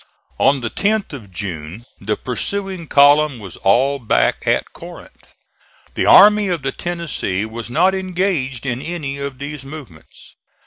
On 0.39 0.61
the 0.61 0.71
10th 0.71 1.13
of 1.13 1.29
June 1.29 1.85
the 1.99 2.17
pursuing 2.17 2.87
column 2.87 3.37
was 3.37 3.55
all 3.57 3.99
back 3.99 4.47
at 4.47 4.73
Corinth. 4.73 5.35
The 5.93 6.07
Army 6.07 6.47
of 6.47 6.63
the 6.63 6.71
Tennessee 6.71 7.45
was 7.45 7.69
not 7.69 7.93
engaged 7.93 8.65
in 8.65 8.81
any 8.81 9.19
of 9.19 9.37
these 9.37 9.63
movements. 9.63 10.33